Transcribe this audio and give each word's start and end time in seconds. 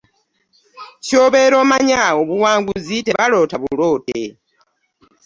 Ky'obeera 1.05 1.55
omanya 1.63 2.01
obuwanguzu 2.21 2.95
tebaloota 3.05 3.55
buloote. 3.61 4.19